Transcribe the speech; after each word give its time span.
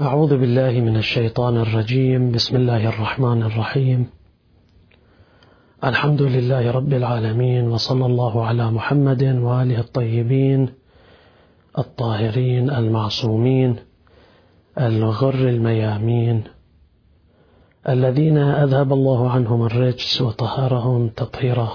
أعوذ 0.00 0.36
بالله 0.38 0.70
من 0.70 0.96
الشيطان 0.96 1.56
الرجيم 1.56 2.30
بسم 2.30 2.56
الله 2.56 2.88
الرحمن 2.88 3.42
الرحيم 3.42 4.06
الحمد 5.84 6.22
لله 6.22 6.70
رب 6.70 6.92
العالمين 6.92 7.68
وصلى 7.68 8.06
الله 8.06 8.44
على 8.46 8.70
محمد 8.70 9.22
وآله 9.24 9.78
الطيبين 9.80 10.68
الطاهرين 11.78 12.70
المعصومين 12.70 13.76
الغر 14.80 15.34
الميامين 15.48 16.42
الذين 17.88 18.38
أذهب 18.38 18.92
الله 18.92 19.30
عنهم 19.30 19.62
الرجس 19.64 20.20
وطهرهم 20.22 21.08
تطهيرا 21.08 21.72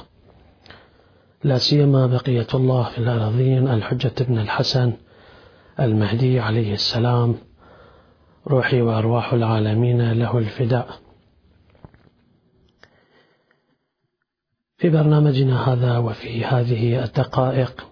لا 1.43 1.57
سيما 1.57 2.07
بقية 2.07 2.47
الله 2.53 2.83
في 2.83 2.97
الأرضين 2.97 3.67
الحجة 3.67 4.23
بن 4.27 4.39
الحسن 4.39 4.93
المهدي 5.79 6.39
عليه 6.39 6.73
السلام 6.73 7.35
روحي 8.47 8.81
وأرواح 8.81 9.33
العالمين 9.33 10.11
له 10.11 10.37
الفداء 10.37 10.87
في 14.77 14.89
برنامجنا 14.89 15.73
هذا 15.73 15.97
وفي 15.97 16.45
هذه 16.45 17.03
الدقائق 17.03 17.87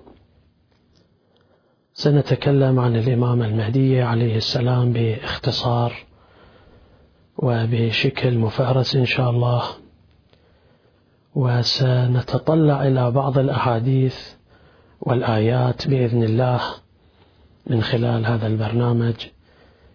سنتكلم 1.94 2.80
عن 2.80 2.96
الإمام 2.96 3.42
المهدي 3.44 4.02
عليه 4.02 4.36
السلام 4.36 4.94
باختصار 4.94 5.94
وبشكل 7.38 8.38
مفهرس 8.38 8.96
إن 8.96 9.06
شاء 9.06 9.30
الله 9.30 9.64
وسنتطلع 11.36 12.84
إلى 12.88 13.12
بعض 13.12 13.38
الأحاديث 13.38 14.18
والآيات 15.02 15.88
بإذن 15.88 16.24
الله 16.24 16.62
من 17.68 17.82
خلال 17.82 18.26
هذا 18.26 18.48
البرنامج 18.48 19.16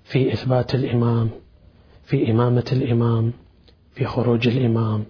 في 0.06 0.32
إثبات 0.32 0.74
الإمام 0.74 1.30
في 2.04 2.30
إمامة 2.30 2.64
الإمام 2.72 3.32
في 3.94 4.04
خروج 4.04 4.48
الإمام 4.48 5.04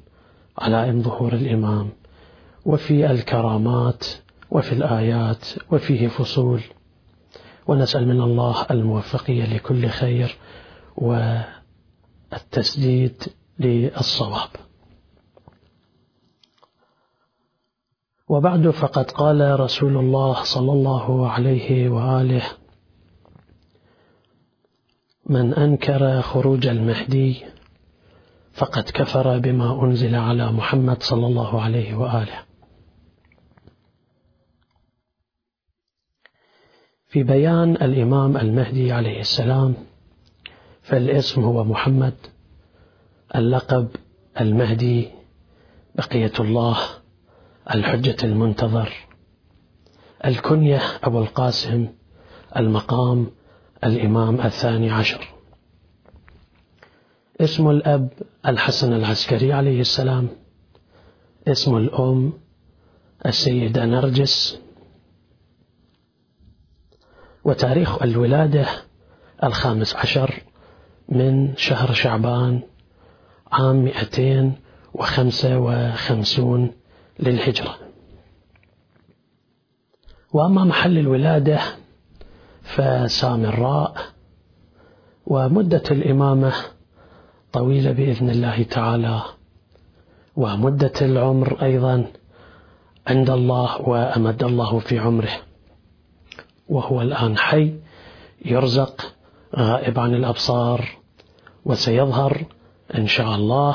علائم 0.59 1.03
ظهور 1.03 1.33
الإمام 1.33 1.89
وفي 2.65 3.11
الكرامات 3.11 4.05
وفي 4.51 4.73
الآيات 4.73 5.47
وفيه 5.73 6.09
فصول 6.09 6.61
ونسأل 7.67 8.09
من 8.09 8.21
الله 8.21 8.67
الموفقية 8.71 9.57
لكل 9.57 9.87
خير 9.89 10.37
والتسديد 12.33 13.23
للصواب 13.59 14.51
وبعد 18.29 18.69
فقد 18.69 19.11
قال 19.11 19.61
رسول 19.61 19.97
الله 19.97 20.35
صلى 20.43 20.73
الله 20.73 21.31
عليه 21.31 21.89
وآله 21.89 22.43
من 25.29 25.55
أنكر 25.55 26.21
خروج 26.23 26.67
المهدي 26.67 27.45
فقد 28.53 28.83
كفر 28.83 29.39
بما 29.39 29.85
أنزل 29.85 30.15
على 30.15 30.53
محمد 30.53 31.03
صلى 31.03 31.27
الله 31.27 31.63
عليه 31.63 31.95
وآله 31.95 32.43
في 37.09 37.23
بيان 37.23 37.71
الإمام 37.73 38.37
المهدي 38.37 38.93
عليه 38.93 39.21
السلام 39.21 39.75
فالاسم 40.83 41.41
هو 41.43 41.65
محمد 41.65 42.15
اللقب 43.37 43.89
المهدي 44.41 45.09
بقية 45.95 46.33
الله 46.41 46.79
الحجة 47.75 48.17
المنتظر 48.25 48.93
الكنية 50.25 50.81
أبو 51.03 51.19
القاسم 51.21 51.89
المقام 52.57 53.31
الإمام 53.87 54.41
الثاني 54.41 54.91
عشر 54.91 55.29
اسم 57.41 57.71
الأب 57.71 58.09
الحسن 58.47 58.93
العسكري 58.93 59.53
عليه 59.53 59.81
السلام 59.81 60.29
اسم 61.49 61.77
الأم 61.77 62.33
السيدة 63.27 63.85
نرجس 63.85 64.59
وتاريخ 67.45 68.03
الولادة 68.03 68.67
الخامس 69.45 69.97
عشر 69.97 70.43
من 71.09 71.57
شهر 71.57 71.93
شعبان 71.93 72.61
عام 73.53 73.77
255 73.77 76.73
للهجرة 77.19 77.79
وأما 80.33 80.65
محل 80.65 80.99
الولادة 80.99 81.59
فسامراء 82.67 83.95
ومدة 85.27 85.83
الإمامة 85.91 86.53
طويلة 87.53 87.93
بإذن 87.93 88.31
الله 88.31 88.63
تعالى 88.63 89.23
ومدة 90.37 90.93
العمر 91.03 91.63
أيضا 91.63 92.05
عند 93.07 93.31
الله 93.31 93.81
وأمد 93.89 94.43
الله 94.45 94.79
في 94.79 94.99
عمره 94.99 95.33
وهو 96.69 97.03
الآن 97.03 97.39
حي 97.39 97.75
يرزق 98.45 99.15
غائب 99.57 99.99
عن 99.99 100.15
الأبصار 100.15 100.89
وسيظهر 101.65 102.45
إن 102.99 103.07
شاء 103.07 103.35
الله 103.35 103.75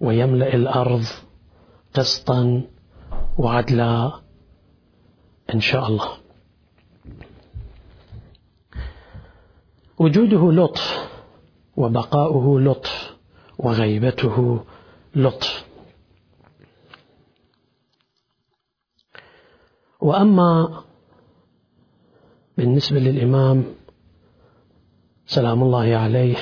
ويملأ 0.00 0.54
الأرض 0.54 1.04
قسطا 1.94 2.62
وعدلا 3.38 4.12
إن 5.54 5.60
شاء 5.60 5.88
الله 5.88 6.12
وجوده 10.02 10.52
لطف 10.62 11.10
وبقاؤه 11.76 12.60
لطف 12.60 13.16
وغيبته 13.58 14.64
لطف 15.14 15.66
واما 20.00 20.82
بالنسبه 22.56 22.98
للامام 22.98 23.64
سلام 25.26 25.62
الله 25.62 25.96
عليه 25.96 26.36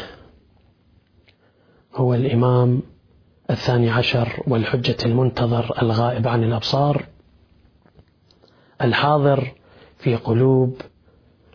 هو 1.95 2.15
الامام 2.15 2.83
الثاني 3.51 3.91
عشر 3.91 4.43
والحجه 4.49 4.97
المنتظر 5.07 5.83
الغائب 5.83 6.29
عن 6.29 6.45
الابصار 6.45 7.07
الحاضر 8.83 9.53
في 9.99 10.17
قلوب 10.17 10.81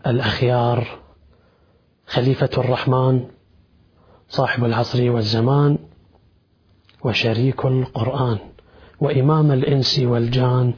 الاخيار 0.06 1.05
خليفة 2.16 2.50
الرحمن 2.58 3.24
صاحب 4.28 4.64
العصر 4.64 5.10
والزمان 5.10 5.78
وشريك 7.04 7.64
القرآن 7.64 8.38
وإمام 9.00 9.52
الإنس 9.52 9.98
والجان 9.98 10.74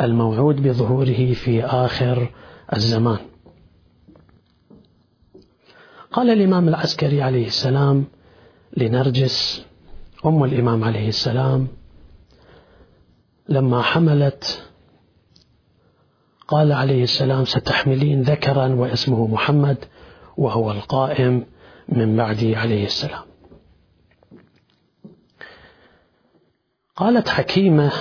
الموعود 0.00 0.62
بظهوره 0.62 1.32
في 1.34 1.64
آخر 1.64 2.30
الزمان. 2.76 3.18
قال 6.12 6.30
الإمام 6.30 6.68
العسكري 6.68 7.22
عليه 7.22 7.46
السلام 7.46 8.04
لنرجس 8.76 9.64
أم 10.26 10.44
الإمام 10.44 10.84
عليه 10.84 11.08
السلام 11.08 11.66
لما 13.48 13.82
حملت 13.82 14.62
قال 16.48 16.72
عليه 16.72 17.02
السلام 17.02 17.44
ستحملين 17.44 18.22
ذكرا 18.22 18.66
واسمه 18.74 19.26
محمد 19.26 19.78
وهو 20.38 20.70
القائم 20.70 21.46
من 21.88 22.16
بعدي 22.16 22.56
عليه 22.56 22.84
السلام 22.84 23.22
قالت 26.96 27.28
حكيمة 27.28 27.92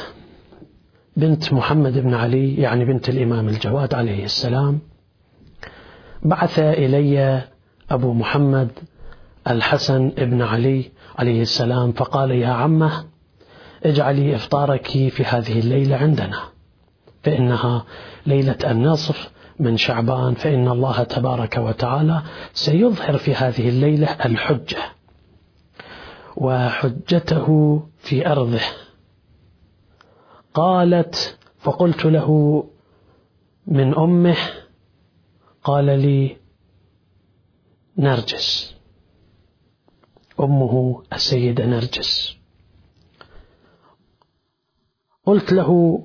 بنت 1.17 1.53
محمد 1.53 1.97
بن 1.97 2.13
علي 2.13 2.55
يعني 2.57 2.85
بنت 2.85 3.09
الإمام 3.09 3.49
الجواد 3.49 3.93
عليه 3.93 4.25
السلام 4.25 4.79
بعث 6.23 6.59
إلي 6.59 7.47
أبو 7.91 8.13
محمد 8.13 8.69
الحسن 9.47 10.09
بن 10.09 10.41
علي 10.41 10.91
عليه 11.19 11.41
السلام 11.41 11.91
فقال 11.91 12.31
يا 12.31 12.47
عمه 12.49 13.05
اجعلي 13.85 14.35
إفطارك 14.35 14.87
في 14.87 15.23
هذه 15.23 15.59
الليلة 15.59 15.95
عندنا 15.97 16.39
فإنها 17.23 17.85
ليلة 18.25 18.71
النصف 18.71 19.31
من 19.59 19.77
شعبان 19.77 20.33
فإن 20.35 20.67
الله 20.67 21.03
تبارك 21.03 21.57
وتعالى 21.57 22.21
سيظهر 22.53 23.17
في 23.17 23.33
هذه 23.33 23.69
الليلة 23.69 24.11
الحجة 24.25 24.77
وحجته 26.37 27.81
في 27.97 28.27
أرضه 28.31 28.59
قالت 30.53 31.37
فقلت 31.59 32.05
له 32.05 32.63
من 33.67 33.95
أمه 33.97 34.35
قال 35.63 35.85
لي 35.85 36.37
نرجس 37.97 38.75
أمه 40.39 41.03
السيدة 41.13 41.65
نرجس 41.65 42.37
قلت 45.23 45.53
له 45.53 46.01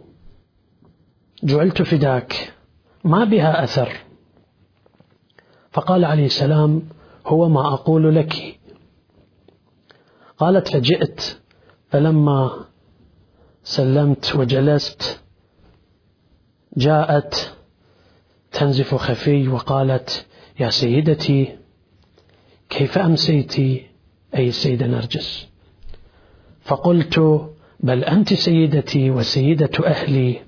جعلت 1.45 1.83
فداك 1.83 2.53
ما 3.05 3.25
بها 3.25 3.65
أثر 3.65 3.97
فقال 5.73 6.05
عليه 6.05 6.27
السلام 6.27 6.83
هو 7.27 7.49
ما 7.49 7.67
أقول 7.75 8.15
لك 8.15 8.59
قالت 10.39 10.69
فجئت 10.69 11.39
فلما 11.89 12.55
سلمت 13.63 14.37
وجلست 14.37 15.21
جاءت 16.77 17.53
تنزف 18.53 18.95
خفي 18.95 19.49
وقالت 19.49 20.27
يا 20.61 20.71
سيدتي 20.71 21.59
كيف 22.69 22.99
أمسيت 22.99 23.59
أي 24.35 24.49
السيدة 24.49 24.87
نرجس 24.87 25.47
فقلت 26.61 27.41
بل 27.81 28.05
أنت 28.05 28.35
سيدتي 28.35 29.11
وسيدة 29.11 29.71
أهلي 29.87 30.43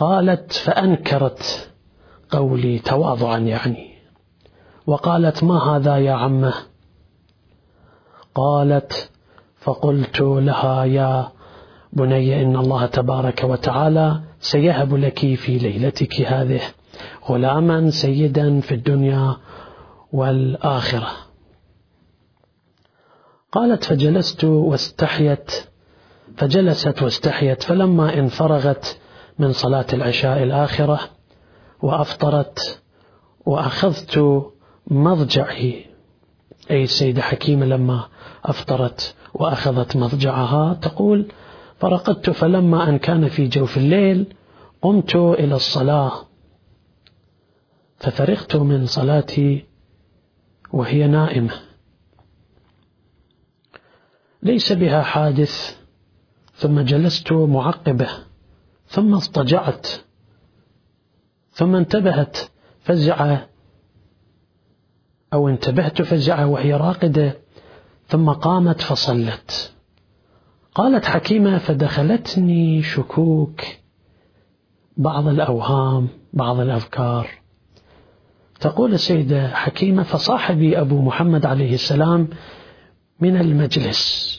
قالت 0.00 0.52
فأنكرت 0.52 1.70
قولي 2.30 2.78
تواضعا 2.78 3.38
يعني 3.38 3.94
وقالت 4.86 5.44
ما 5.44 5.62
هذا 5.62 5.96
يا 5.98 6.12
عمه 6.12 6.54
قالت 8.34 9.10
فقلت 9.56 10.20
لها 10.20 10.84
يا 10.84 11.28
بني 11.92 12.42
إن 12.42 12.56
الله 12.56 12.86
تبارك 12.86 13.44
وتعالى 13.44 14.20
سيهب 14.38 14.94
لك 14.94 15.34
في 15.34 15.58
ليلتك 15.58 16.20
هذه 16.20 16.60
غلاما 17.24 17.90
سيدا 17.90 18.60
في 18.60 18.74
الدنيا 18.74 19.36
والآخرة 20.12 21.08
قالت 23.52 23.84
فجلست 23.84 24.44
واستحيت 24.44 25.50
فجلست 26.36 27.02
واستحيت 27.02 27.62
فلما 27.62 28.18
ان 28.18 28.28
فرغت 28.28 28.99
من 29.40 29.52
صلاة 29.52 29.86
العشاء 29.92 30.42
الآخرة 30.42 31.00
وأفطرت 31.82 32.82
وأخذت 33.46 34.42
مضجعي 34.90 35.86
أي 36.70 36.82
السيدة 36.82 37.22
حكيمة 37.22 37.66
لما 37.66 38.08
أفطرت 38.44 39.14
وأخذت 39.34 39.96
مضجعها 39.96 40.74
تقول 40.74 41.32
فرقدت 41.78 42.30
فلما 42.30 42.88
أن 42.88 42.98
كان 42.98 43.28
في 43.28 43.48
جوف 43.48 43.76
الليل 43.76 44.34
قمت 44.82 45.16
إلى 45.16 45.54
الصلاة 45.54 46.12
ففرغت 47.96 48.56
من 48.56 48.86
صلاتي 48.86 49.64
وهي 50.72 51.06
نائمة 51.06 51.54
ليس 54.42 54.72
بها 54.72 55.02
حادث 55.02 55.76
ثم 56.54 56.80
جلست 56.80 57.32
معقبه 57.32 58.08
ثم 58.90 59.14
اضطجعت 59.14 59.86
ثم 61.52 61.76
انتبهت 61.76 62.38
فزعة 62.80 63.46
أو 65.32 65.48
انتبهت 65.48 66.02
فزعة 66.02 66.46
وهي 66.46 66.74
راقدة 66.74 67.38
ثم 68.08 68.30
قامت 68.30 68.80
فصلت 68.80 69.72
قالت 70.74 71.04
حكيمة 71.04 71.58
فدخلتني 71.58 72.82
شكوك 72.82 73.60
بعض 74.96 75.28
الأوهام 75.28 76.08
بعض 76.32 76.60
الأفكار 76.60 77.28
تقول 78.60 78.92
السيدة 78.94 79.48
حكيمة 79.48 80.02
فصاحبي 80.02 80.80
أبو 80.80 81.02
محمد 81.02 81.46
عليه 81.46 81.74
السلام 81.74 82.28
من 83.20 83.36
المجلس 83.40 84.30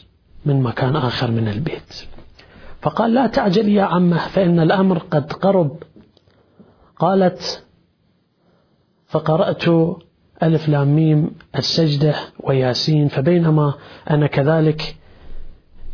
من 0.45 0.61
مكان 0.63 0.95
آخر 0.95 1.31
من 1.31 1.47
البيت 1.47 2.05
فقال 2.81 3.13
لا 3.13 3.27
تعجل 3.27 3.69
يا 3.69 3.83
عمه 3.83 4.17
فإن 4.17 4.59
الأمر 4.59 4.97
قد 4.97 5.33
قرب 5.33 5.83
قالت 6.95 7.65
فقرأت 9.07 9.63
ألف 10.43 10.69
لام 10.69 10.95
ميم 10.95 11.31
السجدة 11.55 12.13
وياسين 12.43 13.07
فبينما 13.07 13.73
أنا 14.09 14.27
كذلك 14.27 14.95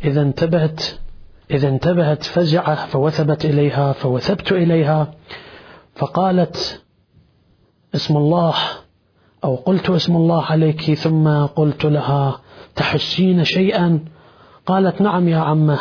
إذا 0.04 0.22
انتبهت 0.22 0.84
إذا 1.50 1.68
انتبهت 1.68 2.22
فزعة 2.24 2.74
فوثبت 2.86 3.44
إليها 3.44 3.92
فوثبت 3.92 4.52
إليها 4.52 5.14
فقالت 5.96 6.82
اسم 7.94 8.16
الله 8.16 8.54
أو 9.44 9.54
قلت 9.56 9.90
اسم 9.90 10.16
الله 10.16 10.42
عليك 10.42 10.94
ثم 10.94 11.46
قلت 11.46 11.84
لها 11.84 12.40
تحسين 12.76 13.44
شيئا 13.44 14.04
قالت 14.66 15.00
نعم 15.00 15.28
يا 15.28 15.38
عمه 15.38 15.78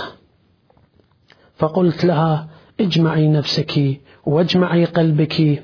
فقلت 1.57 2.05
لها 2.05 2.47
اجمعي 2.79 3.27
نفسك 3.27 3.99
واجمعي 4.25 4.85
قلبك 4.85 5.63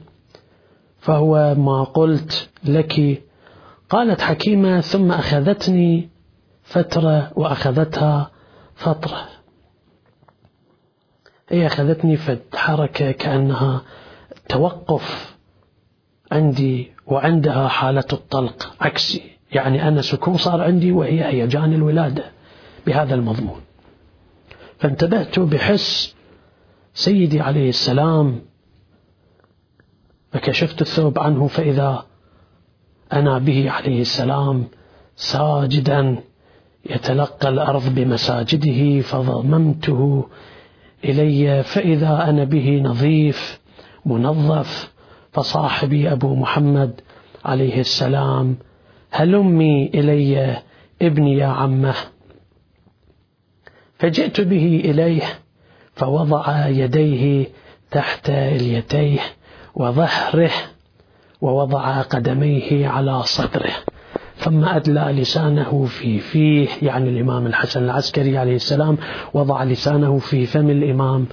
فهو 1.00 1.56
ما 1.58 1.84
قلت 1.84 2.50
لك 2.64 3.24
قالت 3.90 4.22
حكيمة 4.22 4.82
ثم 4.82 5.12
أخذتني 5.12 6.10
فترة 6.64 7.32
وأخذتها 7.36 8.32
فترة 8.76 9.28
هي 11.50 11.66
أخذتني 11.68 12.18
حركة 12.56 13.12
كأنها 13.12 13.82
توقف 14.50 15.36
عندي 16.32 16.92
وعندها 17.08 17.68
حالة 17.68 18.04
الطلق 18.14 18.76
عكسي 18.82 19.22
يعني 19.52 19.88
أنا 19.88 20.02
سكون 20.02 20.38
صار 20.38 20.62
عندي 20.62 20.92
وهي 20.92 21.24
هيجان 21.26 21.74
الولادة 21.74 22.24
بهذا 22.86 23.16
المضمون 23.16 23.62
فانتبهت 24.84 25.40
بحس 25.40 26.16
سيدي 26.94 27.42
عليه 27.42 27.70
السلام 27.70 28.40
فكشفت 30.32 30.82
الثوب 30.82 31.20
عنه 31.20 31.48
فإذا 31.48 32.06
أنا 33.14 33.38
به 33.38 33.72
عليه 33.72 34.02
السلام 34.02 34.64
ساجدا 35.16 36.16
يتلقى 36.90 37.50
الأرض 37.50 37.96
بمساجده 37.96 39.02
فضممته 39.02 40.28
إلي 41.04 41.64
فإذا 41.64 42.24
أنا 42.30 42.44
به 42.44 42.82
نظيف 42.82 43.60
منظف 44.06 44.94
فصاحبي 45.32 46.12
أبو 46.12 46.36
محمد 46.36 47.02
عليه 47.46 47.80
السلام 47.80 48.56
هلمي 49.12 49.88
إلي 49.94 50.64
ابني 51.02 51.34
يا 51.38 51.48
عمه 51.48 51.94
فجئت 54.04 54.42
به 54.42 54.82
إليه 54.86 55.24
فوضع 55.94 56.68
يديه 56.68 57.46
تحت 57.92 58.30
اليتيه 58.30 59.20
وظهره 59.76 60.52
ووضع 61.42 62.02
قدميه 62.02 62.88
على 62.88 63.24
صدره 63.24 63.72
ثم 64.38 64.66
أدلى 64.66 65.14
لسانه 65.22 65.86
في 65.86 66.20
فيه 66.20 66.68
يعني 66.82 67.10
الإمام 67.10 67.46
الحسن 67.48 67.84
العسكري 67.84 68.38
عليه 68.38 68.56
السلام 68.56 68.98
وضع 69.34 69.64
لسانه 69.64 70.18
في 70.20 70.46
فم 70.46 70.70
الإمام 70.70 71.26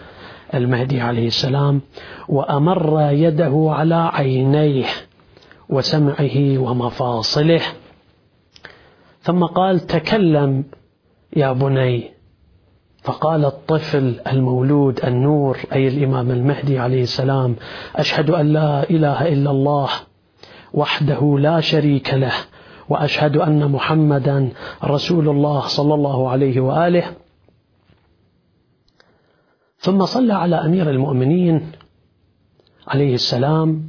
المهدي 0.55 1.00
عليه 1.00 1.27
السلام 1.27 1.81
وأمر 2.29 3.09
يده 3.12 3.67
على 3.71 4.11
عينيه 4.15 4.87
وسمعه 5.69 6.59
ومفاصله 6.59 7.61
ثم 9.21 9.45
قال 9.45 9.81
تكلم 9.81 10.65
يا 11.37 11.53
بني 11.53 12.20
فقال 13.02 13.45
الطفل 13.45 14.21
المولود 14.26 15.00
النور 15.04 15.59
أي 15.73 15.88
الإمام 15.88 16.30
المهدي 16.30 16.78
عليه 16.78 17.02
السلام 17.02 17.57
أشهد 17.97 18.30
أن 18.30 18.47
لا 18.52 18.90
إله 18.90 19.28
إلا 19.28 19.50
الله 19.50 19.88
وحده 20.75 21.37
لا 21.38 21.61
شريك 21.61 22.14
له 22.14 22.33
وأشهد 22.88 23.37
أن 23.37 23.71
محمدا 23.71 24.49
رسول 24.85 25.28
الله 25.28 25.61
صلى 25.61 25.95
الله 25.95 26.30
عليه 26.30 26.61
وآله 26.61 27.04
ثم 29.78 30.04
صلى 30.07 30.35
على 30.35 30.57
أمير 30.57 30.90
المؤمنين 30.90 31.73
عليه 32.88 33.14
السلام 33.14 33.83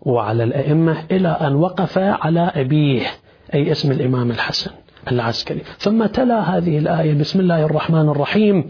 وعلى 0.00 0.44
الأئمة 0.44 0.96
إلى 1.10 1.28
أن 1.28 1.54
وقف 1.54 1.98
على 1.98 2.40
أبيه 2.54 3.06
أي 3.54 3.72
اسم 3.72 3.90
الإمام 3.92 4.30
الحسن 4.30 4.70
العسكري 5.08 5.60
ثم 5.78 6.06
تلا 6.06 6.56
هذه 6.56 6.78
الآية 6.78 7.14
بسم 7.18 7.40
الله 7.40 7.62
الرحمن 7.64 8.08
الرحيم 8.08 8.64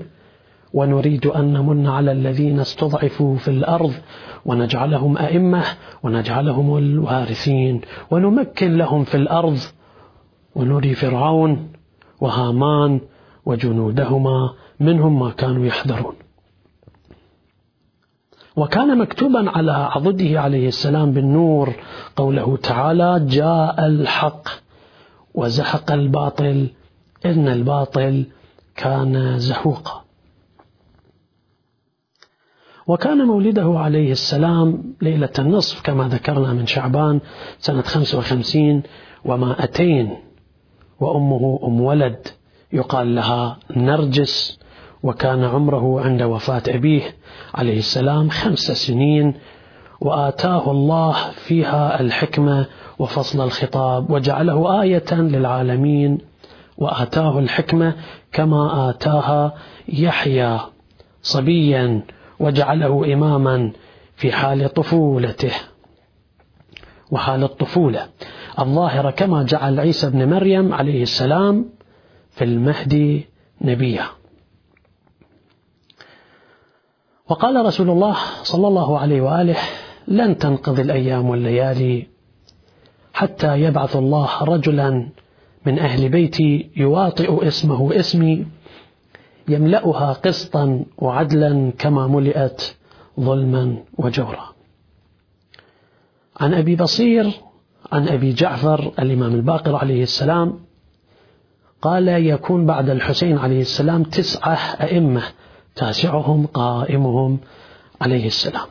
ونريد 0.73 1.27
أن 1.27 1.53
نمن 1.53 1.87
على 1.87 2.13
الذين 2.13 2.61
استضعفوا 2.61 3.37
في 3.37 3.49
الأرض 3.49 3.93
ونجعلهم 4.47 5.19
أئمة 5.19 5.65
ونجعلهم 6.03 6.77
الوارثين 6.79 7.81
ونمكن 8.11 8.77
لهم 8.77 9.05
في 9.05 9.17
الأرض 9.17 9.59
ونري 10.55 10.95
فرعون 10.95 11.73
وهامان 12.21 13.01
وجنودهما 13.47 14.51
منهم 14.81 15.19
ما 15.21 15.31
كانوا 15.31 15.67
يحذرون 15.67 16.15
وكان 18.57 18.99
مكتوبا 18.99 19.51
على 19.51 19.73
عضده 19.73 20.41
عليه 20.41 20.69
السلام 20.69 21.13
بالنور 21.13 21.73
قوله 22.17 22.57
تعالى 22.57 23.27
جاء 23.29 23.87
الحق 23.87 24.49
وزحق 25.35 25.93
الباطل 25.93 26.69
إن 27.27 27.49
الباطل 27.49 28.25
كان 28.77 29.39
زحوقا 29.39 30.05
وكان 32.87 33.19
مولده 33.19 33.75
عليه 33.79 34.13
السلام 34.13 34.95
ليلة 35.03 35.33
النصف 35.39 35.83
كما 35.83 36.09
ذكرنا 36.09 36.53
من 36.53 36.67
شعبان 36.67 37.21
سنة 37.59 37.83
55 37.83 38.83
ومائتين 39.25 40.19
وأمه 41.01 41.61
أم 41.65 41.81
ولد 41.81 42.27
يقال 42.73 43.15
لها 43.15 43.59
نرجس 43.77 44.59
وكان 45.03 45.45
عمره 45.45 46.01
عند 46.01 46.23
وفاة 46.23 46.63
أبيه 46.69 47.03
عليه 47.55 47.79
السلام 47.79 48.29
خمس 48.29 48.59
سنين 48.73 49.35
وآتاه 50.01 50.71
الله 50.71 51.31
فيها 51.31 52.01
الحكمة 52.01 52.67
وفصل 53.01 53.41
الخطاب 53.41 54.11
وجعله 54.11 54.83
آية 54.83 55.13
للعالمين 55.13 56.19
وآتاه 56.79 57.39
الحكمة 57.39 57.95
كما 58.33 58.91
آتاها 58.91 59.55
يحيى 59.89 60.59
صبيا 61.23 62.03
وجعله 62.41 63.13
إماما 63.13 63.73
في 64.15 64.33
حال 64.33 64.69
طفولته 64.75 65.53
وحال 67.11 67.45
الطفولة 67.45 68.09
الظاهرة 68.59 69.11
كما 69.11 69.43
جعل 69.43 69.81
عيسى 69.81 70.11
بن 70.11 70.29
مريم 70.31 70.75
عليه 70.75 71.03
السلام 71.03 71.71
في 72.31 72.45
المهدي 72.45 73.27
نبيا 73.61 74.05
وقال 77.29 77.67
رسول 77.67 77.91
الله 77.91 78.17
صلى 78.43 78.69
الله 78.69 78.99
عليه 78.99 79.21
وآله 79.21 79.57
لن 80.09 80.39
تنقضي 80.39 80.83
الأيام 80.83 81.29
والليالي 81.29 82.07
حتى 83.21 83.61
يبعث 83.61 83.97
الله 83.97 84.43
رجلا 84.45 85.07
من 85.67 85.79
أهل 85.79 86.09
بيتي 86.09 86.71
يواطئ 86.77 87.49
اسمه 87.49 87.97
اسمي 87.99 88.47
يملأها 89.49 90.13
قسطا 90.13 90.85
وعدلا 90.99 91.73
كما 91.79 92.07
ملئت 92.07 92.75
ظلما 93.21 93.77
وجورا. 93.99 94.49
عن 96.41 96.55
أبي 96.55 96.77
بصير 96.77 97.31
عن 97.93 98.09
أبي 98.09 98.33
جعفر 98.33 98.93
الإمام 98.99 99.35
الباقر 99.35 99.77
عليه 99.77 100.03
السلام 100.03 100.59
قال 101.83 102.09
يكون 102.09 102.67
بعد 102.67 102.91
الحسين 102.91 103.39
عليه 103.39 103.61
السلام 103.61 104.03
تسعة 104.03 104.57
أئمة 104.81 105.23
تاسعهم 105.77 106.47
قائمهم 106.47 107.39
عليه 108.03 108.27
السلام. 108.27 108.67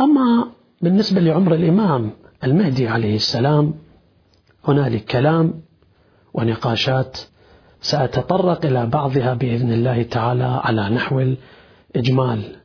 أما 0.00 0.33
بالنسبة 0.84 1.20
لعمر 1.20 1.54
الإمام 1.54 2.10
المهدي 2.44 2.88
عليه 2.88 3.14
السلام 3.14 3.74
هنالك 4.64 5.04
كلام 5.04 5.62
ونقاشات 6.34 7.20
سأتطرق 7.80 8.66
إلى 8.66 8.86
بعضها 8.86 9.34
بإذن 9.34 9.72
الله 9.72 10.02
تعالى 10.02 10.44
على 10.64 10.88
نحو 10.90 11.34
الإجمال 11.94 12.56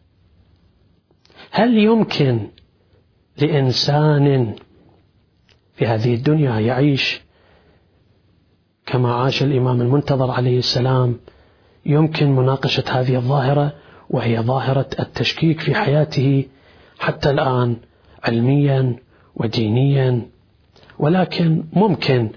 هل 1.51 1.77
يمكن 1.77 2.47
لإنسان 3.41 4.55
في 5.73 5.85
هذه 5.85 6.13
الدنيا 6.13 6.59
يعيش 6.59 7.21
كما 8.85 9.13
عاش 9.13 9.43
الإمام 9.43 9.81
المنتظر 9.81 10.31
عليه 10.31 10.57
السلام 10.57 11.15
يمكن 11.85 12.35
مناقشة 12.35 12.83
هذه 12.91 13.15
الظاهرة 13.15 13.73
وهي 14.09 14.39
ظاهرة 14.39 14.89
التشكيك 14.99 15.59
في 15.59 15.75
حياته 15.75 16.45
حتى 16.99 17.29
الآن 17.29 17.77
علميا 18.23 18.95
ودينيا 19.35 20.21
ولكن 20.99 21.63
ممكن 21.73 22.29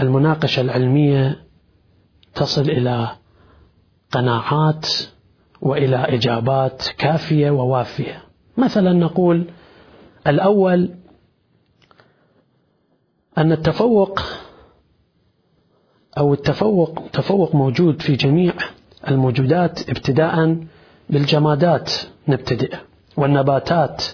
المناقشه 0.00 0.60
العلميه 0.60 1.36
تصل 2.34 2.60
الى 2.62 3.16
قناعات 4.12 4.86
والى 5.62 5.96
اجابات 5.96 6.86
كافيه 6.98 7.50
ووافيه 7.50 8.22
مثلا 8.56 8.92
نقول 8.92 9.50
الاول 10.26 10.94
ان 13.38 13.52
التفوق 13.52 14.20
او 16.18 16.34
التفوق 16.34 17.02
تفوق 17.12 17.54
موجود 17.54 18.02
في 18.02 18.12
جميع 18.16 18.52
الموجودات 19.08 19.90
ابتداء 19.90 20.58
بالجمادات 21.10 21.90
نبتدئ 22.28 22.74
والنباتات 23.16 24.04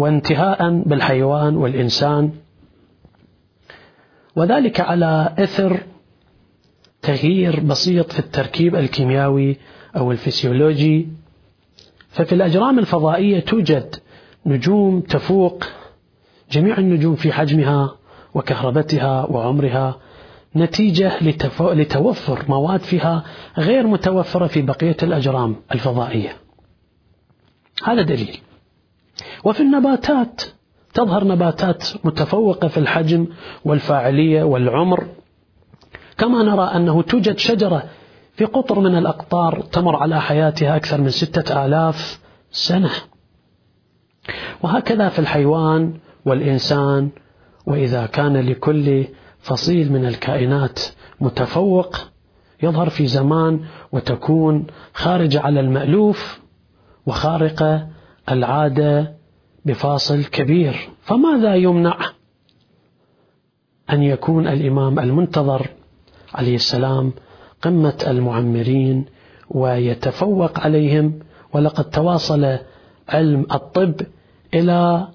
وانتهاء 0.00 0.82
بالحيوان 0.88 1.56
والإنسان 1.56 2.32
وذلك 4.36 4.80
على 4.80 5.34
إثر 5.38 5.80
تغيير 7.02 7.60
بسيط 7.60 8.12
في 8.12 8.18
التركيب 8.18 8.76
الكيميائي 8.76 9.56
أو 9.96 10.12
الفسيولوجي 10.12 11.08
ففي 12.08 12.34
الأجرام 12.34 12.78
الفضائية 12.78 13.40
توجد 13.40 13.94
نجوم 14.46 15.00
تفوق 15.00 15.64
جميع 16.50 16.78
النجوم 16.78 17.14
في 17.14 17.32
حجمها 17.32 17.96
وكهربتها 18.34 19.24
وعمرها 19.24 19.96
نتيجة 20.56 21.12
لتوفر 21.74 22.44
مواد 22.48 22.80
فيها 22.80 23.24
غير 23.58 23.86
متوفرة 23.86 24.46
في 24.46 24.62
بقية 24.62 24.96
الأجرام 25.02 25.56
الفضائية 25.74 26.36
هذا 27.84 28.02
دليل 28.02 28.40
وفي 29.44 29.60
النباتات 29.62 30.42
تظهر 30.94 31.24
نباتات 31.24 31.84
متفوقة 32.04 32.68
في 32.68 32.78
الحجم 32.80 33.26
والفاعلية 33.64 34.42
والعمر 34.42 35.06
كما 36.18 36.42
نرى 36.42 36.64
أنه 36.64 37.02
توجد 37.02 37.38
شجرة 37.38 37.82
في 38.34 38.44
قطر 38.44 38.80
من 38.80 38.98
الأقطار 38.98 39.60
تمر 39.60 39.96
على 39.96 40.20
حياتها 40.20 40.76
أكثر 40.76 41.00
من 41.00 41.08
ستة 41.10 41.66
آلاف 41.66 42.20
سنة 42.50 42.90
وهكذا 44.62 45.08
في 45.08 45.18
الحيوان 45.18 45.94
والإنسان 46.24 47.08
وإذا 47.66 48.06
كان 48.06 48.36
لكل 48.36 49.04
فصيل 49.38 49.92
من 49.92 50.06
الكائنات 50.06 50.80
متفوق 51.20 51.96
يظهر 52.62 52.88
في 52.88 53.06
زمان 53.06 53.60
وتكون 53.92 54.66
خارجة 54.94 55.40
على 55.40 55.60
المألوف 55.60 56.40
وخارقة 57.06 57.86
العادة 58.32 59.14
بفاصل 59.64 60.24
كبير 60.24 60.88
فماذا 61.02 61.54
يمنع 61.54 61.96
أن 63.92 64.02
يكون 64.02 64.48
الإمام 64.48 64.98
المنتظر 64.98 65.66
عليه 66.34 66.54
السلام 66.54 67.12
قمة 67.62 68.04
المعمرين 68.06 69.04
ويتفوق 69.50 70.60
عليهم 70.60 71.18
ولقد 71.52 71.84
تواصل 71.84 72.58
علم 73.08 73.46
الطب 73.52 73.94
إلى 74.54 75.08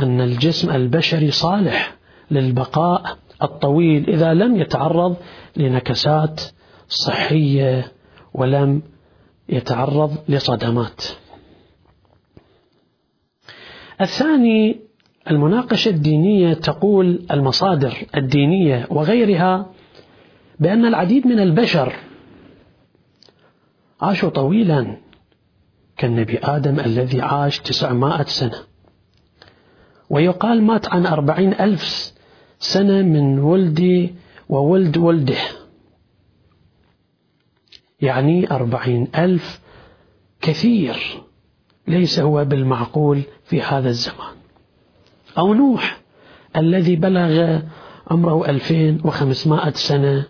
أن 0.00 0.20
الجسم 0.20 0.70
البشري 0.70 1.30
صالح 1.30 1.96
للبقاء 2.30 3.16
الطويل 3.42 4.10
إذا 4.10 4.34
لم 4.34 4.56
يتعرض 4.56 5.16
لنكسات 5.56 6.40
صحية 6.88 7.92
ولم 8.34 8.82
يتعرض 9.48 10.12
لصدمات 10.28 11.00
الثاني 14.02 14.80
المناقشة 15.30 15.88
الدينية 15.88 16.54
تقول 16.54 17.26
المصادر 17.30 18.06
الدينية 18.16 18.86
وغيرها 18.90 19.70
بأن 20.60 20.84
العديد 20.86 21.26
من 21.26 21.40
البشر 21.40 21.92
عاشوا 24.00 24.30
طويلا 24.30 24.96
كالنبي 25.96 26.38
آدم 26.42 26.80
الذي 26.80 27.20
عاش 27.20 27.58
تسعمائة 27.58 28.24
سنة 28.24 28.56
ويقال 30.10 30.62
مات 30.62 30.88
عن 30.88 31.06
أربعين 31.06 31.52
ألف 31.54 32.12
سنة 32.58 33.02
من 33.02 33.38
ولدي 33.38 34.14
وولد 34.48 34.96
ولده 34.98 35.36
يعني 38.00 38.50
أربعين 38.50 39.08
ألف 39.14 39.60
كثير 40.40 41.21
ليس 41.88 42.18
هو 42.18 42.44
بالمعقول 42.44 43.22
في 43.44 43.62
هذا 43.62 43.88
الزمان 43.88 44.36
أو 45.38 45.54
نوح 45.54 46.00
الذي 46.56 46.96
بلغ 46.96 47.60
عمره 48.10 48.46
2500 48.50 49.70
سنة 49.70 50.24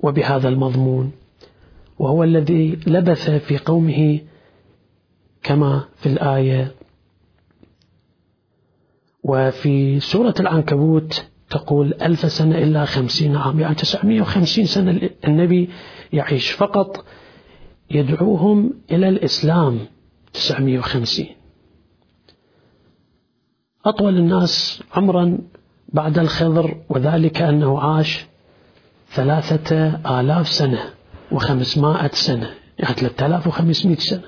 وبهذا 0.00 0.48
المضمون 0.48 1.12
وهو 1.98 2.24
الذي 2.24 2.78
لبث 2.86 3.30
في 3.30 3.58
قومه 3.58 4.20
كما 5.42 5.84
في 5.96 6.06
الآية 6.06 6.74
وفي 9.22 10.00
سورة 10.00 10.34
العنكبوت 10.40 11.26
تقول 11.50 11.94
ألف 12.02 12.32
سنة 12.32 12.58
إلا 12.58 12.84
خمسين 12.84 13.36
عام 13.36 13.60
يعني 13.60 13.74
تسعمائة 13.74 14.20
وخمسين 14.20 14.66
سنة 14.66 15.10
النبي 15.26 15.70
يعيش 16.12 16.50
فقط 16.50 17.04
يدعوهم 17.90 18.70
إلى 18.90 19.08
الإسلام 19.08 19.78
950 20.40 21.26
أطول 23.86 24.16
الناس 24.16 24.82
عمرا 24.94 25.38
بعد 25.88 26.18
الخضر 26.18 26.76
وذلك 26.88 27.42
أنه 27.42 27.80
عاش 27.80 28.26
ثلاثة 29.12 29.74
آلاف 30.20 30.48
سنة 30.48 30.80
وخمسمائة 31.32 32.10
سنة 32.12 32.50
يعني 32.78 32.94
3500 32.94 33.96
سنة 33.96 34.24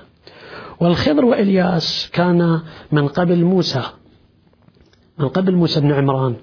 والخضر 0.79 1.25
وإلياس 1.25 2.09
كان 2.13 2.59
من 2.91 3.07
قبل 3.07 3.43
موسى 3.43 3.81
من 5.17 5.27
قبل 5.29 5.55
موسى 5.55 5.79
بن 5.79 5.91
عمران 5.91 6.35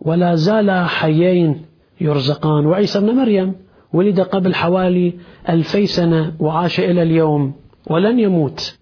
ولا 0.00 0.34
زالا 0.34 0.86
حيين 0.86 1.64
يرزقان 2.00 2.66
وعيسى 2.66 3.00
بن 3.00 3.10
مريم 3.14 3.54
ولد 3.92 4.20
قبل 4.20 4.54
حوالي 4.54 5.14
ألفي 5.48 5.86
سنة 5.86 6.34
وعاش 6.40 6.80
إلى 6.80 7.02
اليوم 7.02 7.54
ولن 7.86 8.18
يموت 8.18 8.78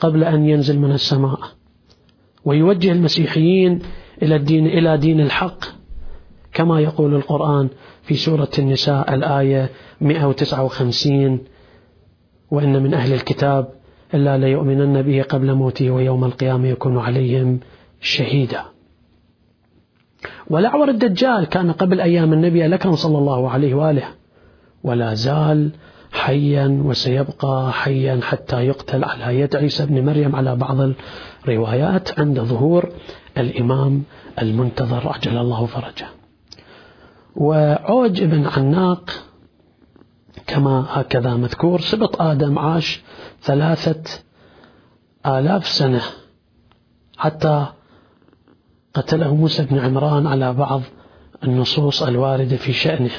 قبل 0.00 0.24
أن 0.24 0.48
ينزل 0.48 0.78
من 0.78 0.92
السماء 0.92 1.38
ويوجه 2.44 2.92
المسيحيين 2.92 3.78
إلى 4.22 4.36
الدين 4.36 4.66
إلى 4.66 4.96
دين 4.98 5.20
الحق 5.20 5.64
كما 6.52 6.80
يقول 6.80 7.14
القرآن 7.14 7.68
في 8.02 8.14
سورة 8.14 8.50
النساء 8.58 9.14
الآية 9.14 9.70
159 10.00 11.38
وإن 12.50 12.82
من 12.82 12.94
أهل 12.94 13.12
الكتاب 13.12 13.68
إلا 14.14 14.38
ليؤمنن 14.38 15.02
به 15.02 15.22
قبل 15.22 15.54
موته 15.54 15.90
ويوم 15.90 16.24
القيامة 16.24 16.68
يكون 16.68 16.98
عليهم 16.98 17.60
شهيدا 18.00 18.64
ولعور 20.50 20.88
الدجال 20.88 21.44
كان 21.46 21.72
قبل 21.72 22.00
أيام 22.00 22.32
النبي 22.32 22.66
الأكرم 22.66 22.96
صلى 22.96 23.18
الله 23.18 23.50
عليه 23.50 23.74
وآله 23.74 24.04
ولا 24.84 25.14
زال 25.14 25.70
حيا 26.12 26.80
وسيبقى 26.84 27.70
حيا 27.72 28.20
حتى 28.22 28.56
يقتل 28.66 29.04
على 29.04 29.40
يد 29.40 29.56
عيسى 29.56 29.86
بن 29.86 30.04
مريم 30.04 30.36
على 30.36 30.56
بعض 30.56 30.78
الروايات 31.44 32.18
عند 32.20 32.40
ظهور 32.40 32.92
الإمام 33.38 34.02
المنتظر 34.42 35.08
عجل 35.08 35.36
الله 35.38 35.66
فرجه 35.66 36.06
وعوج 37.36 38.24
بن 38.24 38.46
عناق 38.46 39.10
كما 40.46 40.86
هكذا 40.90 41.34
مذكور 41.34 41.80
سبط 41.80 42.22
آدم 42.22 42.58
عاش 42.58 43.02
ثلاثة 43.42 44.22
آلاف 45.26 45.66
سنة 45.66 46.02
حتى 47.18 47.66
قتله 48.94 49.34
موسى 49.34 49.62
بن 49.62 49.78
عمران 49.78 50.26
على 50.26 50.52
بعض 50.52 50.82
النصوص 51.44 52.02
الواردة 52.02 52.56
في 52.56 52.72
شأنه 52.72 53.10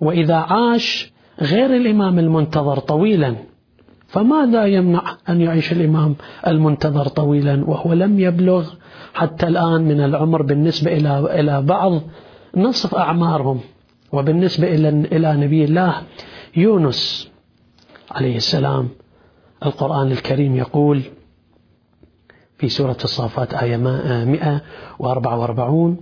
وإذا 0.00 0.34
عاش 0.36 1.13
غير 1.42 1.76
الإمام 1.76 2.18
المنتظر 2.18 2.78
طويلا 2.78 3.34
فماذا 4.08 4.64
يمنع 4.66 5.02
أن 5.28 5.40
يعيش 5.40 5.72
الإمام 5.72 6.14
المنتظر 6.46 7.08
طويلا 7.08 7.64
وهو 7.70 7.92
لم 7.92 8.20
يبلغ 8.20 8.68
حتى 9.14 9.46
الآن 9.48 9.82
من 9.84 10.00
العمر 10.04 10.42
بالنسبة 10.42 10.92
إلى 10.92 11.40
إلى 11.40 11.62
بعض 11.62 11.92
نصف 12.56 12.94
أعمارهم 12.94 13.60
وبالنسبة 14.12 14.66
إلى 14.74 14.88
إلى 14.88 15.36
نبي 15.36 15.64
الله 15.64 15.94
يونس 16.56 17.30
عليه 18.10 18.36
السلام 18.36 18.88
القرآن 19.66 20.12
الكريم 20.12 20.56
يقول 20.56 21.02
في 22.58 22.68
سورة 22.68 22.96
الصافات 23.04 23.54
آية 23.54 23.76
144 23.76 25.90
آه، 25.92 25.96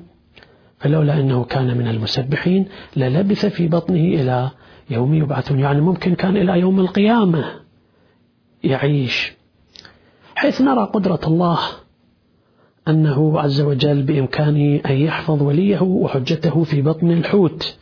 فلولا 0.79 1.21
أنه 1.21 1.45
كان 1.45 1.79
من 1.79 1.89
المسبحين 1.89 2.67
للبث 2.97 3.47
في 3.47 3.69
بطنه 3.69 4.01
إلى 4.01 4.51
يوم 4.91 5.15
يبعثون 5.15 5.61
يعني 5.61 5.81
ممكن 5.81 6.15
كان 6.15 6.37
إلى 6.37 6.61
يوم 6.61 6.81
القيامة 6.81 7.53
يعيش 8.65 9.33
حيث 10.35 10.61
نرى 10.61 10.85
قدرة 10.93 11.21
الله 11.27 11.59
أنه 12.89 13.41
عز 13.41 13.61
وجل 13.61 14.03
بإمكانه 14.03 14.81
أن 14.87 14.93
يحفظ 14.97 15.43
وليه 15.43 15.81
وحجته 15.83 16.62
في 16.65 16.83
بطن 16.83 17.11
الحوت 17.11 17.77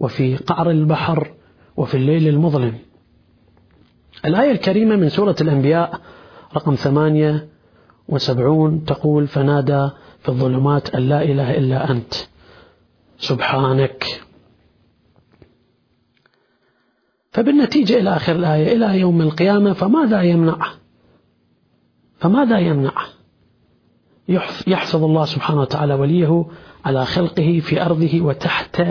وفي 0.00 0.36
قعر 0.36 0.70
البحر 0.70 1.32
وفي 1.76 1.96
الليل 1.96 2.28
المظلم 2.28 2.74
الآية 4.24 4.50
الكريمة 4.50 4.96
من 4.96 5.08
سورة 5.08 5.36
الأنبياء 5.40 6.00
رقم 6.54 6.74
ثمانية 6.74 7.48
وسبعون 8.08 8.84
تقول 8.84 9.26
فنادى 9.26 9.88
في 10.22 10.28
الظلمات 10.28 10.94
أن 10.94 11.08
لا 11.08 11.22
إله 11.22 11.50
إلا 11.58 11.90
أنت 11.90 12.14
سبحانك 13.18 14.04
فبالنتيجة 17.32 17.96
إلى 17.98 18.16
آخر 18.16 18.32
الآية 18.36 18.72
إلى 18.76 19.00
يوم 19.00 19.20
القيامة 19.22 19.72
فماذا 19.72 20.22
يمنعه 20.22 20.72
فماذا 22.18 22.58
يمنعه 22.58 23.04
يحفظ 24.66 25.04
الله 25.04 25.24
سبحانه 25.24 25.60
وتعالى 25.60 25.94
وليه 25.94 26.44
على 26.84 27.04
خلقه 27.06 27.60
في 27.64 27.82
أرضه 27.82 28.20
وتحت 28.20 28.82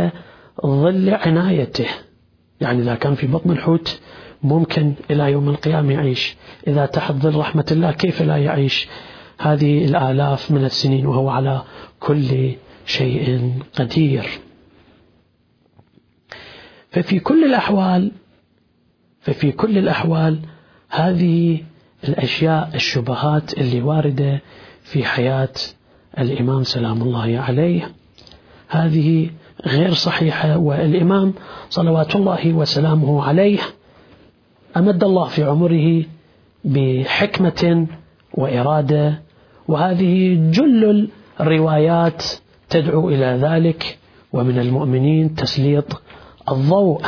ظل 0.66 1.10
عنايته 1.10 1.88
يعني 2.62 2.82
إذا 2.82 2.96
كان 2.96 3.16
في 3.16 3.28
بطن 3.28 3.52
الحوت 3.52 4.00
ممكن 4.44 4.94
إلى 5.12 5.32
يوم 5.32 5.50
القيامة 5.50 5.94
يعيش 5.94 6.36
إذا 6.68 6.86
تحت 6.86 7.12
ظل 7.12 7.36
رحمة 7.40 7.66
الله 7.72 7.92
كيف 7.92 8.22
لا 8.22 8.38
يعيش 8.38 8.88
هذه 9.40 9.86
الآلاف 9.86 10.52
من 10.52 10.64
السنين 10.66 11.06
وهو 11.06 11.30
على 11.30 11.62
كل 12.00 12.52
شيء 12.86 13.54
قدير 13.76 14.26
ففي 16.92 17.20
كل 17.20 17.44
الأحوال 17.44 18.12
ففي 19.22 19.52
كل 19.52 19.78
الأحوال 19.78 20.40
هذه 20.90 21.60
الأشياء 22.08 22.72
الشبهات 22.76 23.54
اللي 23.54 23.82
واردة 23.82 24.42
في 24.84 25.04
حياة 25.04 25.54
الإمام 26.20 26.64
سلام 26.64 27.02
الله 27.02 27.38
عليه 27.40 27.92
هذه 28.68 29.30
غير 29.66 29.92
صحيحة 29.94 30.58
والإمام 30.58 31.34
صلوات 31.70 32.16
الله 32.16 32.54
وسلامه 32.54 33.24
عليه 33.24 33.60
أمد 34.78 35.04
الله 35.04 35.28
في 35.28 35.44
عمره 35.44 36.04
بحكمة 36.66 37.88
وإرادة 38.34 39.22
وهذه 39.68 40.34
جل 40.52 41.10
الروايات 41.42 42.24
تدعو 42.70 43.10
إلى 43.10 43.40
ذلك 43.42 43.98
ومن 44.34 44.60
المؤمنين 44.60 45.36
تسليط 45.36 46.02
الضوء 46.52 47.02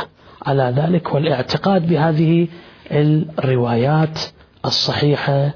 على 0.46 0.74
ذلك 0.76 1.14
والاعتقاد 1.14 1.86
بهذه 1.88 2.48
الروايات 2.90 4.20
الصحيحة 4.64 5.54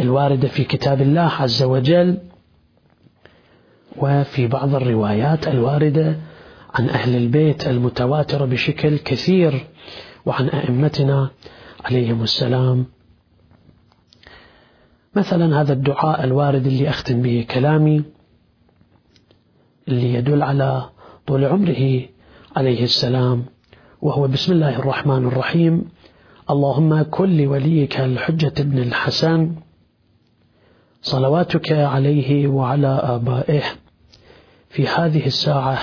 الواردة 0.00 0.48
في 0.48 0.64
كتاب 0.64 1.00
الله 1.00 1.20
عز 1.22 1.62
وجل 1.62 2.18
وفي 3.96 4.46
بعض 4.46 4.74
الروايات 4.74 5.48
الواردة 5.48 6.16
عن 6.74 6.88
أهل 6.88 7.16
البيت 7.16 7.66
المتواترة 7.68 8.44
بشكل 8.44 8.98
كثير 8.98 9.66
وعن 10.26 10.48
أئمتنا 10.48 11.30
عليهم 11.84 12.22
السلام 12.22 12.86
مثلا 15.16 15.60
هذا 15.60 15.72
الدعاء 15.72 16.24
الوارد 16.24 16.66
اللي 16.66 16.88
أختم 16.88 17.22
به 17.22 17.46
كلامي 17.50 18.02
اللي 19.88 20.14
يدل 20.14 20.42
على 20.42 20.90
طول 21.26 21.44
عمره 21.44 22.00
عليه 22.56 22.84
السلام 22.84 23.44
وهو 24.02 24.28
بسم 24.28 24.52
الله 24.52 24.78
الرحمن 24.78 25.26
الرحيم 25.26 25.88
اللهم 26.50 27.02
كن 27.10 27.36
لوليك 27.36 28.00
الحجة 28.00 28.62
بن 28.62 28.78
الحسن 28.78 29.52
صلواتك 31.02 31.72
عليه 31.72 32.46
وعلى 32.48 32.86
آبائه 33.02 33.62
في 34.68 34.86
هذه 34.86 35.26
الساعة 35.26 35.78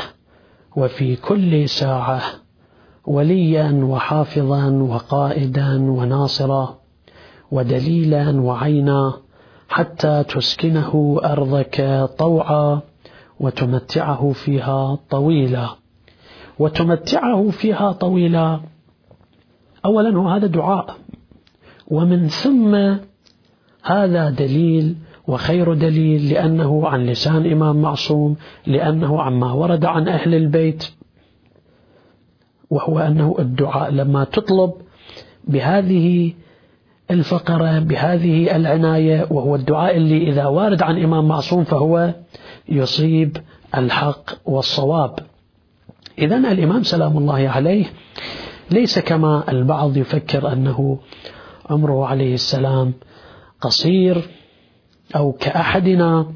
وفي 0.75 1.15
كل 1.15 1.69
ساعة 1.69 2.21
وليا 3.08 3.71
وحافظا 3.84 4.69
وقائدا 4.73 5.91
وناصرا 5.91 6.77
ودليلا 7.51 8.41
وعينا 8.41 9.13
حتى 9.69 10.23
تسكنه 10.23 11.19
أرضك 11.23 12.06
طوعا 12.17 12.82
وتمتعه 13.39 14.32
فيها 14.32 14.99
طويلا 15.10 15.67
وتمتعه 16.60 17.50
فيها 17.50 17.91
طويلا 17.91 18.60
أولا 19.86 20.20
وهذا 20.20 20.48
دعاء 20.48 20.96
ومن 21.88 22.28
ثم 22.28 22.76
هذا 23.84 24.30
دليل 24.30 24.96
وخير 25.28 25.74
دليل 25.74 26.30
لأنه 26.30 26.88
عن 26.88 27.06
لسان 27.06 27.52
إمام 27.52 27.82
معصوم 27.82 28.36
لأنه 28.67 29.22
عما 29.22 29.52
ورد 29.52 29.86
عن 29.86 30.08
أهل 30.08 30.36
البيت 30.36 30.88
وهو 32.70 33.00
أنه 33.00 33.36
الدعاء 33.39 33.91
لما 33.91 34.24
تطلب 34.24 34.74
بهذه 35.48 36.34
الفقرة 37.12 37.80
بهذه 37.80 38.56
العناية 38.56 39.28
وهو 39.32 39.56
الدعاء 39.56 39.98
اللي 39.98 40.30
إذا 40.30 40.46
وارد 40.46 40.82
عن 40.84 41.04
إمام 41.04 41.28
معصوم 41.28 41.63
فهو 41.63 42.13
يصيب 42.70 43.38
الحق 43.76 44.26
والصواب 44.46 45.20
إذا 46.19 46.36
الإمام 46.38 46.84
سلام 46.84 47.17
الله 47.17 47.49
عليه 47.49 47.86
ليس 48.71 48.99
كما 48.99 49.43
البعض 49.51 49.97
يفكر 49.97 50.53
أنه 50.53 50.99
عمره 51.69 52.06
عليه 52.06 52.34
السلام 52.34 52.93
قصير 53.62 54.30
أو 55.15 55.32
كأحدنا 55.32 56.27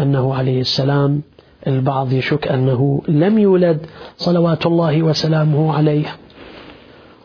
أنه 0.00 0.34
عليه 0.34 0.60
السلام 0.60 1.22
البعض 1.66 2.12
يشك 2.12 2.48
أنه 2.48 3.02
لم 3.08 3.38
يولد 3.38 3.80
صلوات 4.16 4.66
الله 4.66 5.02
وسلامه 5.02 5.76
عليه 5.76 6.16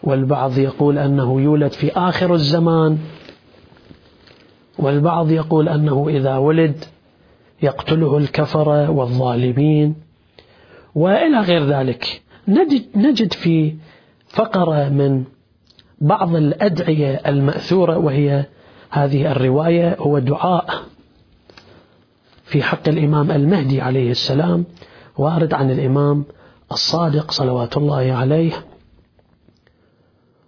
والبعض 0.04 0.58
يقول 0.58 0.98
أنه 0.98 1.42
يولد 1.42 1.72
في 1.72 1.92
آخر 1.96 2.34
الزمان 2.34 2.98
والبعض 4.80 5.32
يقول 5.32 5.70
أنه 5.70 6.06
إذا 6.10 6.38
ولد 6.38 6.86
يقتله 7.64 8.18
الكفرة 8.18 8.90
والظالمين 8.90 10.09
وإلى 11.00 11.40
غير 11.40 11.66
ذلك 11.66 12.22
نجد, 12.48 12.86
نجد 12.98 13.34
في 13.34 13.76
فقرة 14.28 14.90
من 14.90 15.24
بعض 16.02 16.36
الأدعية 16.36 17.22
المأثورة 17.28 17.98
وهي 17.98 18.46
هذه 18.90 19.32
الرواية 19.32 19.98
هو 20.00 20.20
دعاء 20.20 20.66
في 22.44 22.64
حق 22.64 22.88
الإمام 22.88 23.32
المهدي 23.32 23.82
عليه 23.82 24.12
السلام 24.12 24.66
وارد 25.18 25.54
عن 25.54 25.72
الإمام 25.72 26.26
الصادق 26.72 27.32
صلوات 27.32 27.78
الله 27.78 28.12
عليه 28.14 28.52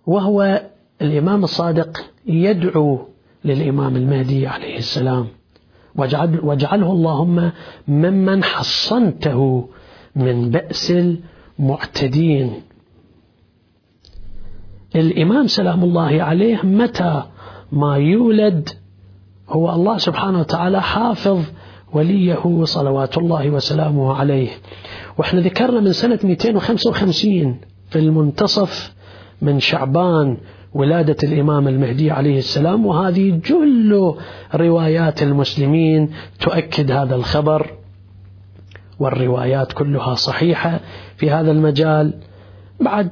وهو 0.06 0.62
الإمام 1.02 1.44
الصادق 1.44 1.98
يدعو 2.26 3.08
للإمام 3.46 3.96
المهدي 3.96 4.48
عليه 4.48 4.78
السلام 4.78 5.28
واجعل 5.96 6.40
واجعله 6.44 6.92
اللهم 6.92 7.52
ممن 7.88 8.44
حصنته 8.44 9.68
من 10.16 10.50
بأس 10.50 10.94
المعتدين 11.60 12.54
الإمام 14.96 15.48
سلام 15.48 15.84
الله 15.84 16.24
عليه 16.24 16.62
متى 16.64 17.24
ما 17.72 17.96
يولد 17.98 18.70
هو 19.50 19.74
الله 19.74 19.98
سبحانه 19.98 20.40
وتعالى 20.40 20.82
حافظ 20.82 21.42
وليه 21.94 22.64
صلوات 22.64 23.18
الله 23.18 23.50
وسلامه 23.50 24.14
عليه 24.14 24.50
واحنا 25.18 25.40
ذكرنا 25.42 25.80
من 25.80 25.92
سنة 25.94 26.20
255 26.24 27.58
في 27.90 28.00
المنتصف 28.00 28.94
من 29.42 29.60
شعبان 29.60 30.38
ولادة 30.74 31.16
الإمام 31.24 31.68
المهدي 31.68 32.12
عليه 32.12 32.38
السلام 32.38 32.86
وهذه 32.86 33.40
جل 33.46 34.14
روايات 34.56 35.24
المسلمين 35.24 36.10
تؤكد 36.40 36.92
هذا 36.92 37.16
الخبر 37.16 37.72
والروايات 39.02 39.74
كلها 39.74 40.14
صحيحة 40.16 40.80
في 41.18 41.32
هذا 41.32 41.52
المجال 41.52 42.14
بعد 42.82 43.10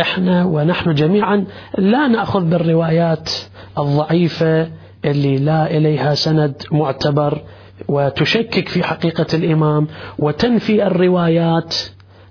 احنا 0.00 0.44
ونحن 0.44 0.94
جميعا 0.94 1.44
لا 1.78 2.06
ناخذ 2.08 2.44
بالروايات 2.44 3.30
الضعيفه 3.78 4.70
اللي 5.04 5.36
لا 5.36 5.76
اليها 5.76 6.14
سند 6.14 6.62
معتبر 6.72 7.40
وتشكك 7.88 8.68
في 8.68 8.82
حقيقه 8.82 9.26
الامام 9.34 9.88
وتنفي 10.18 10.86
الروايات 10.86 11.74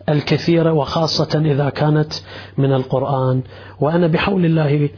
الكثيره 0.09 0.73
وخاصه 0.73 1.41
اذا 1.45 1.69
كانت 1.69 2.13
من 2.57 2.73
القران 2.73 3.41
وانا 3.79 4.07
بحول 4.07 4.45
الله 4.45 4.89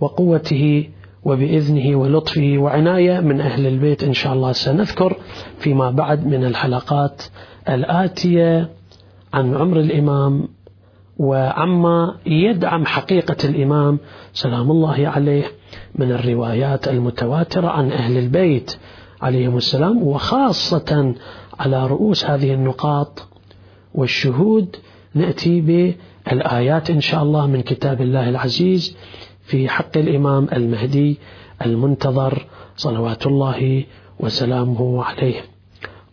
وقوته 0.00 0.88
وبإذنه 1.26 1.96
ولطفه 1.96 2.54
وعناية 2.58 3.20
من 3.20 3.40
أهل 3.40 3.66
البيت 3.66 4.02
إن 4.02 4.12
شاء 4.12 4.32
الله 4.32 4.52
سنذكر 4.52 5.16
فيما 5.58 5.90
بعد 5.90 6.26
من 6.26 6.44
الحلقات 6.44 7.22
الآتية 7.68 8.68
عن 9.34 9.54
عمر 9.54 9.80
الإمام 9.80 10.48
وعما 11.18 12.16
يدعم 12.26 12.86
حقيقة 12.86 13.36
الإمام 13.48 13.98
سلام 14.32 14.70
الله 14.70 15.08
عليه 15.08 15.44
من 15.94 16.12
الروايات 16.12 16.88
المتواترة 16.88 17.68
عن 17.68 17.92
أهل 17.92 18.18
البيت 18.18 18.76
عليهم 19.22 19.56
السلام 19.56 20.02
وخاصة 20.02 21.14
على 21.60 21.86
رؤوس 21.86 22.24
هذه 22.24 22.54
النقاط 22.54 23.28
والشهود 23.94 24.76
نأتي 25.14 25.60
بالآيات 25.60 26.90
إن 26.90 27.00
شاء 27.00 27.22
الله 27.22 27.46
من 27.46 27.60
كتاب 27.60 28.00
الله 28.00 28.28
العزيز 28.28 28.96
في 29.46 29.68
حق 29.68 29.96
الإمام 29.96 30.46
المهدي 30.52 31.18
المنتظر 31.66 32.46
صلوات 32.76 33.26
الله 33.26 33.84
وسلامه 34.20 35.04
عليه 35.04 35.40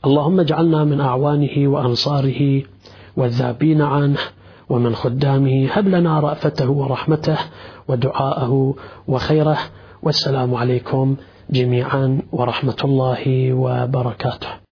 اللهم 0.06 0.39
اجعلنا 0.39 0.84
من 0.84 1.02
أعوانه 1.02 1.67
وأنصاره 1.69 2.63
والذابين 3.17 3.82
عنه 3.82 4.17
ومن 4.69 4.96
خدامه 4.96 5.67
هب 5.72 5.88
لنا 5.88 6.19
رأفته 6.19 6.69
ورحمته 6.69 7.38
ودعاءه 7.88 8.76
وخيره 9.08 9.58
والسلام 10.04 10.56
عليكم 10.56 11.15
جميعا 11.50 12.22
ورحمة 12.32 12.78
الله 12.84 13.54
وبركاته 13.54 14.54